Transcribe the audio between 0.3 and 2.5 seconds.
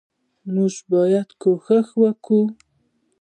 موږ باید کوښښ وکو